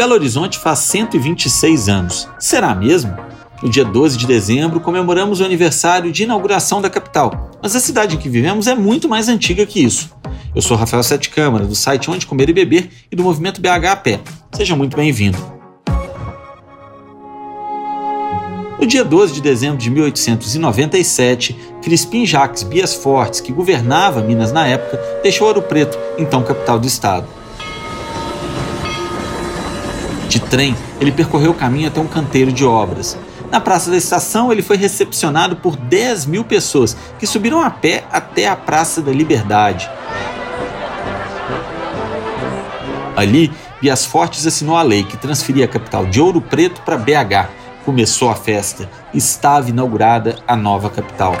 Belo 0.00 0.14
Horizonte 0.14 0.58
faz 0.58 0.78
126 0.78 1.90
anos. 1.90 2.26
Será 2.38 2.74
mesmo? 2.74 3.14
No 3.62 3.68
dia 3.68 3.84
12 3.84 4.16
de 4.16 4.26
dezembro, 4.26 4.80
comemoramos 4.80 5.40
o 5.40 5.44
aniversário 5.44 6.10
de 6.10 6.22
inauguração 6.22 6.80
da 6.80 6.88
capital, 6.88 7.50
mas 7.62 7.76
a 7.76 7.80
cidade 7.80 8.16
em 8.16 8.18
que 8.18 8.26
vivemos 8.26 8.66
é 8.66 8.74
muito 8.74 9.10
mais 9.10 9.28
antiga 9.28 9.66
que 9.66 9.84
isso. 9.84 10.10
Eu 10.54 10.62
sou 10.62 10.74
Rafael 10.74 11.02
Sete 11.02 11.28
Câmara, 11.28 11.66
do 11.66 11.74
site 11.74 12.10
Onde 12.10 12.24
Comer 12.24 12.48
e 12.48 12.54
Beber 12.54 12.88
e 13.12 13.14
do 13.14 13.22
movimento 13.22 13.60
BH 13.60 13.88
a 13.90 13.96
Pé. 13.96 14.20
Seja 14.52 14.74
muito 14.74 14.96
bem-vindo. 14.96 15.36
No 18.80 18.86
dia 18.86 19.04
12 19.04 19.34
de 19.34 19.42
dezembro 19.42 19.76
de 19.76 19.90
1897, 19.90 21.54
Crispim 21.82 22.24
Jacques 22.24 22.62
Bias 22.62 22.94
Fortes, 22.94 23.42
que 23.42 23.52
governava 23.52 24.22
Minas 24.22 24.50
na 24.50 24.66
época, 24.66 24.98
deixou 25.22 25.46
Ouro 25.46 25.60
Preto, 25.60 25.98
então 26.16 26.42
capital 26.42 26.78
do 26.78 26.86
estado. 26.86 27.39
De 30.30 30.38
trem, 30.38 30.76
ele 31.00 31.10
percorreu 31.10 31.50
o 31.50 31.54
caminho 31.54 31.88
até 31.88 32.00
um 32.00 32.06
canteiro 32.06 32.52
de 32.52 32.64
obras. 32.64 33.18
Na 33.50 33.58
Praça 33.58 33.90
da 33.90 33.96
Estação, 33.96 34.52
ele 34.52 34.62
foi 34.62 34.76
recepcionado 34.76 35.56
por 35.56 35.74
10 35.74 36.26
mil 36.26 36.44
pessoas 36.44 36.96
que 37.18 37.26
subiram 37.26 37.60
a 37.60 37.68
pé 37.68 38.04
até 38.12 38.46
a 38.46 38.54
Praça 38.54 39.02
da 39.02 39.10
Liberdade. 39.10 39.90
Ali, 43.16 43.50
Bias 43.82 44.06
Fortes 44.06 44.46
assinou 44.46 44.76
a 44.76 44.82
lei 44.82 45.02
que 45.02 45.16
transferia 45.16 45.64
a 45.64 45.68
capital 45.68 46.06
de 46.06 46.20
Ouro 46.20 46.40
Preto 46.40 46.80
para 46.82 46.96
BH. 46.96 47.50
Começou 47.84 48.30
a 48.30 48.36
festa. 48.36 48.88
Estava 49.12 49.68
inaugurada 49.68 50.36
a 50.46 50.54
nova 50.54 50.88
capital. 50.88 51.34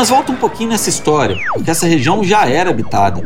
Mas 0.00 0.08
volta 0.08 0.32
um 0.32 0.36
pouquinho 0.36 0.70
nessa 0.70 0.88
história, 0.88 1.36
porque 1.52 1.70
essa 1.70 1.86
região 1.86 2.24
já 2.24 2.48
era 2.48 2.70
habitada. 2.70 3.22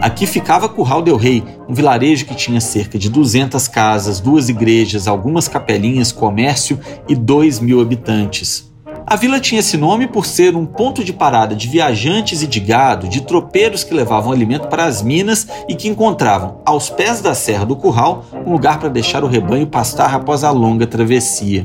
Aqui 0.00 0.26
ficava 0.26 0.66
Curral 0.66 1.02
del 1.02 1.18
Rei, 1.18 1.44
um 1.68 1.74
vilarejo 1.74 2.24
que 2.24 2.34
tinha 2.34 2.58
cerca 2.58 2.98
de 2.98 3.10
200 3.10 3.68
casas, 3.68 4.18
duas 4.18 4.48
igrejas, 4.48 5.06
algumas 5.06 5.46
capelinhas, 5.46 6.10
comércio 6.10 6.80
e 7.06 7.14
2 7.14 7.60
mil 7.60 7.82
habitantes. 7.82 8.65
A 9.06 9.14
vila 9.14 9.38
tinha 9.38 9.60
esse 9.60 9.76
nome 9.76 10.08
por 10.08 10.26
ser 10.26 10.56
um 10.56 10.66
ponto 10.66 11.04
de 11.04 11.12
parada 11.12 11.54
de 11.54 11.68
viajantes 11.68 12.42
e 12.42 12.46
de 12.46 12.58
gado, 12.58 13.08
de 13.08 13.20
tropeiros 13.20 13.84
que 13.84 13.94
levavam 13.94 14.32
alimento 14.32 14.66
para 14.66 14.84
as 14.84 15.00
minas 15.00 15.46
e 15.68 15.76
que 15.76 15.88
encontravam, 15.88 16.60
aos 16.64 16.90
pés 16.90 17.20
da 17.20 17.32
Serra 17.32 17.64
do 17.64 17.76
Curral, 17.76 18.24
um 18.44 18.52
lugar 18.52 18.80
para 18.80 18.88
deixar 18.88 19.22
o 19.22 19.28
rebanho 19.28 19.68
pastar 19.68 20.12
após 20.12 20.42
a 20.42 20.50
longa 20.50 20.88
travessia. 20.88 21.64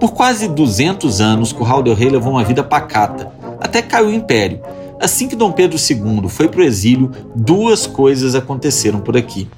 Por 0.00 0.12
quase 0.12 0.48
200 0.48 1.20
anos, 1.20 1.52
Curral 1.52 1.82
del 1.82 1.94
Rei 1.94 2.10
levou 2.10 2.32
uma 2.32 2.42
vida 2.44 2.64
pacata, 2.64 3.30
até 3.60 3.80
caiu 3.80 4.08
o 4.08 4.12
império, 4.12 4.60
Assim 5.00 5.26
que 5.26 5.34
Dom 5.34 5.50
Pedro 5.50 5.78
II 5.78 6.28
foi 6.28 6.46
para 6.46 6.60
o 6.60 6.62
exílio, 6.62 7.10
duas 7.34 7.86
coisas 7.86 8.34
aconteceram 8.34 9.00
por 9.00 9.16
aqui. 9.16 9.48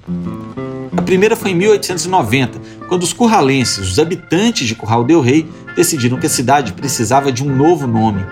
A 0.97 1.03
primeira 1.03 1.35
foi 1.35 1.51
em 1.51 1.57
1890, 1.57 2.61
quando 2.93 3.05
os 3.05 3.15
curralenses, 3.15 3.93
os 3.93 3.99
habitantes 3.99 4.69
de 4.69 4.75
Curral 4.75 5.03
del 5.03 5.23
Rei, 5.23 5.49
decidiram 5.75 6.19
que 6.19 6.27
a 6.27 6.29
cidade 6.29 6.75
precisava 6.75 7.33
de 7.33 7.43
um 7.43 7.49
novo 7.49 7.87
nome. 7.87 8.23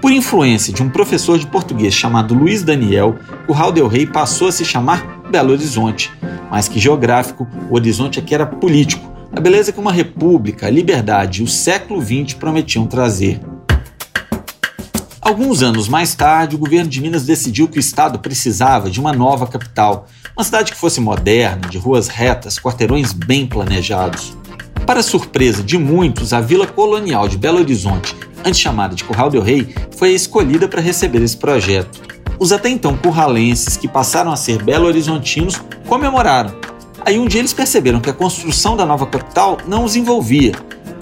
Por 0.00 0.10
influência 0.10 0.72
de 0.72 0.82
um 0.82 0.88
professor 0.88 1.38
de 1.38 1.46
português 1.46 1.92
chamado 1.92 2.32
Luiz 2.32 2.62
Daniel, 2.62 3.18
Curral 3.46 3.70
del 3.70 3.86
Rei 3.88 4.06
passou 4.06 4.48
a 4.48 4.52
se 4.52 4.64
chamar 4.64 5.20
Belo 5.30 5.52
Horizonte. 5.52 6.10
Mais 6.50 6.68
que 6.68 6.80
geográfico, 6.80 7.46
o 7.68 7.74
horizonte 7.74 8.18
aqui 8.18 8.34
era 8.34 8.46
político, 8.46 9.12
a 9.30 9.38
beleza 9.38 9.72
que 9.72 9.78
uma 9.78 9.92
república, 9.92 10.68
a 10.68 10.70
liberdade 10.70 11.42
e 11.42 11.44
o 11.44 11.48
século 11.48 12.00
XX 12.00 12.32
prometiam 12.32 12.86
trazer. 12.86 13.40
Alguns 15.24 15.62
anos 15.62 15.88
mais 15.88 16.16
tarde, 16.16 16.56
o 16.56 16.58
governo 16.58 16.90
de 16.90 17.00
Minas 17.00 17.24
decidiu 17.24 17.68
que 17.68 17.78
o 17.78 17.80
estado 17.80 18.18
precisava 18.18 18.90
de 18.90 18.98
uma 18.98 19.12
nova 19.12 19.46
capital, 19.46 20.08
uma 20.36 20.42
cidade 20.42 20.72
que 20.72 20.78
fosse 20.78 21.00
moderna, 21.00 21.68
de 21.68 21.78
ruas 21.78 22.08
retas, 22.08 22.58
quarteirões 22.58 23.12
bem 23.12 23.46
planejados. 23.46 24.36
Para 24.84 25.00
surpresa 25.00 25.62
de 25.62 25.78
muitos, 25.78 26.32
a 26.32 26.40
Vila 26.40 26.66
Colonial 26.66 27.28
de 27.28 27.38
Belo 27.38 27.60
Horizonte, 27.60 28.16
antes 28.44 28.58
chamada 28.58 28.96
de 28.96 29.04
Curral 29.04 29.30
del 29.30 29.42
Rei, 29.42 29.72
foi 29.96 30.10
escolhida 30.10 30.66
para 30.66 30.82
receber 30.82 31.22
esse 31.22 31.36
projeto. 31.36 32.02
Os 32.36 32.50
até 32.50 32.68
então 32.68 32.96
curralenses, 32.96 33.76
que 33.76 33.86
passaram 33.86 34.32
a 34.32 34.36
ser 34.36 34.60
belo-horizontinos, 34.64 35.62
comemoraram. 35.86 36.52
Aí 37.06 37.16
um 37.16 37.28
dia 37.28 37.40
eles 37.40 37.52
perceberam 37.52 38.00
que 38.00 38.10
a 38.10 38.14
construção 38.14 38.76
da 38.76 38.84
nova 38.84 39.06
capital 39.06 39.58
não 39.68 39.84
os 39.84 39.94
envolvia 39.94 40.52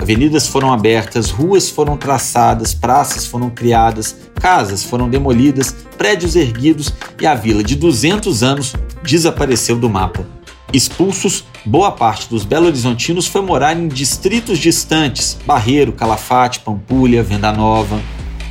Avenidas 0.01 0.47
foram 0.47 0.73
abertas, 0.73 1.29
ruas 1.29 1.69
foram 1.69 1.95
traçadas, 1.95 2.73
praças 2.73 3.27
foram 3.27 3.51
criadas, 3.51 4.17
casas 4.41 4.83
foram 4.83 5.11
demolidas, 5.11 5.77
prédios 5.99 6.37
erguidos 6.37 6.91
e 7.21 7.27
a 7.27 7.35
vila 7.35 7.63
de 7.63 7.77
200 7.77 8.43
anos 8.43 8.75
desapareceu 9.03 9.77
do 9.77 9.91
mapa. 9.91 10.27
Expulsos, 10.73 11.45
boa 11.67 11.93
parte 11.93 12.31
dos 12.31 12.47
belo-horizontinos 12.47 13.27
foi 13.27 13.43
morar 13.43 13.77
em 13.77 13.89
distritos 13.89 14.59
distantes, 14.59 15.37
Barreiro, 15.45 15.93
Calafate, 15.93 16.61
Pampulha, 16.61 17.23
Venda 17.23 17.53
Nova. 17.53 18.01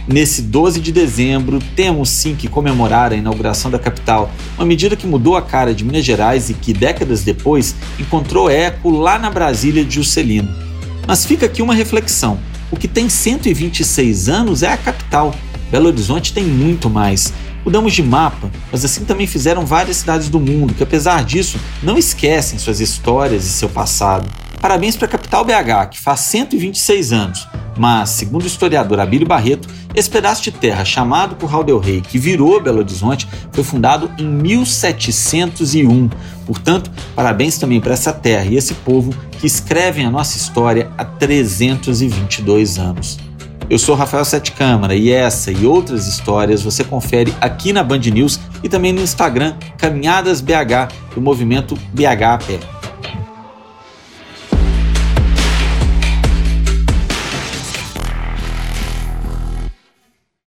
Nesse 0.08 0.44
12 0.44 0.80
de 0.80 0.92
dezembro, 0.92 1.58
temos 1.76 2.10
sim 2.10 2.36
que 2.36 2.48
comemorar 2.48 3.12
a 3.12 3.16
inauguração 3.16 3.72
da 3.72 3.80
capital, 3.80 4.30
uma 4.56 4.66
medida 4.68 4.96
que 4.96 5.08
mudou 5.08 5.36
a 5.36 5.42
cara 5.42 5.74
de 5.74 5.84
Minas 5.84 6.06
Gerais 6.06 6.52
e 6.52 6.54
que, 6.54 6.74
décadas 6.74 7.24
depois, 7.24 7.76
encontrou 8.00 8.52
eco 8.52 8.92
lá 8.92 9.18
na 9.18 9.32
Brasília 9.32 9.84
de 9.84 9.96
Juscelino. 9.96 10.69
Mas 11.10 11.26
fica 11.26 11.48
aqui 11.48 11.64
uma 11.64 11.74
reflexão: 11.74 12.40
o 12.70 12.78
que 12.78 12.88
tem 12.88 13.10
126 13.10 14.30
anos 14.30 14.62
é 14.62 14.72
a 14.72 14.78
capital. 14.78 15.34
Belo 15.72 15.88
Horizonte 15.88 16.32
tem 16.32 16.44
muito 16.44 16.88
mais. 16.88 17.34
Mudamos 17.66 17.94
de 17.94 18.04
mapa, 18.04 18.52
mas 18.72 18.86
assim 18.86 19.06
também 19.06 19.26
fizeram 19.26 19.66
várias 19.66 19.98
cidades 19.98 20.30
do 20.30 20.40
mundo 20.40 20.76
que, 20.76 20.84
apesar 20.84 21.26
disso, 21.26 21.60
não 21.82 21.98
esquecem 21.98 22.60
suas 22.60 22.80
histórias 22.80 23.44
e 23.44 23.50
seu 23.50 23.68
passado. 23.68 24.30
Parabéns 24.62 24.96
para 24.96 25.08
a 25.08 25.10
capital 25.10 25.44
BH, 25.44 25.90
que 25.90 26.00
faz 26.00 26.20
126 26.20 27.12
anos, 27.12 27.48
mas, 27.80 28.10
segundo 28.10 28.44
o 28.44 28.48
historiador 28.48 29.00
Abílio 29.00 29.26
Barreto, 29.26 29.70
esse 29.96 30.10
pedaço 30.10 30.44
de 30.44 30.52
terra 30.52 30.84
chamado 30.84 31.36
Curral 31.36 31.64
del 31.64 31.80
Rei, 31.80 32.02
que 32.02 32.20
virou 32.20 32.62
Belo 32.62 32.80
Horizonte, 32.80 33.26
foi 33.54 33.64
fundado 33.64 34.12
em 34.18 34.26
1701. 34.28 36.10
Portanto, 36.46 36.92
parabéns 37.16 37.58
também 37.58 37.80
para 37.80 37.94
essa 37.94 38.12
terra 38.12 38.44
e 38.44 38.58
esse 38.58 38.74
povo 38.74 39.16
que 39.40 39.48
escrevem 39.48 40.06
a 40.06 40.12
nossa 40.12 40.36
história 40.36 40.92
há 40.98 41.06
322 41.06 42.78
anos. 42.78 43.18
Eu 43.70 43.80
sou 43.80 43.96
Rafael 43.96 44.26
Sete 44.26 44.52
Câmara 44.52 44.94
e 44.94 45.10
essa 45.10 45.50
e 45.50 45.66
outras 45.66 46.06
histórias 46.06 46.62
você 46.62 46.84
confere 46.84 47.34
aqui 47.40 47.72
na 47.72 47.82
Band 47.82 48.00
News 48.00 48.42
e 48.62 48.68
também 48.68 48.92
no 48.92 49.02
Instagram 49.02 49.56
Caminhadas 49.78 50.42
BH 50.42 50.92
do 51.16 51.22
movimento 51.22 51.78
BH 51.94 52.24
a 52.24 52.38
Pé. 52.40 52.79